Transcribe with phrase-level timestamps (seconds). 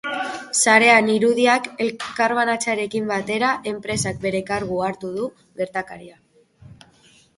[0.59, 5.29] Sarean irudiak elkarbanatzearekin batera, enpresak bere kargu hartu du
[5.63, 6.19] gertakaria.